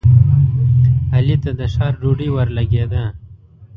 [1.15, 3.03] علي ته د ښار ډوډۍ ورلګېده.